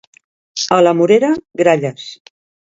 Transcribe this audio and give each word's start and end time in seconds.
A 0.77 0.79
la 0.87 0.95
Morera, 1.01 1.31
gralles. 1.63 2.11